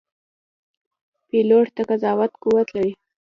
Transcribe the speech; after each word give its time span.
پیلوټ 1.27 1.65
د 1.75 1.77
قضاوت 1.89 2.31
قوت 2.41 2.67
لري. 2.75 2.93